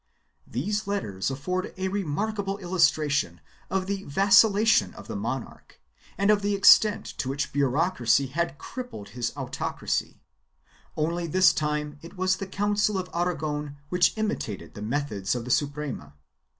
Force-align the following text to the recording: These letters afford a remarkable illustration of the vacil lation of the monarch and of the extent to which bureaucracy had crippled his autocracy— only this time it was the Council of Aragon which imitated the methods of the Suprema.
These 0.47 0.87
letters 0.87 1.29
afford 1.29 1.75
a 1.77 1.87
remarkable 1.87 2.57
illustration 2.57 3.39
of 3.69 3.85
the 3.85 4.03
vacil 4.05 4.51
lation 4.53 4.95
of 4.95 5.07
the 5.07 5.15
monarch 5.15 5.79
and 6.17 6.31
of 6.31 6.41
the 6.41 6.55
extent 6.55 7.05
to 7.19 7.29
which 7.29 7.53
bureaucracy 7.53 8.25
had 8.25 8.57
crippled 8.57 9.09
his 9.09 9.31
autocracy— 9.37 10.23
only 10.97 11.27
this 11.27 11.53
time 11.53 11.99
it 12.01 12.17
was 12.17 12.37
the 12.37 12.47
Council 12.47 12.97
of 12.97 13.11
Aragon 13.13 13.77
which 13.89 14.17
imitated 14.17 14.73
the 14.73 14.81
methods 14.81 15.35
of 15.35 15.45
the 15.45 15.51
Suprema. 15.51 16.13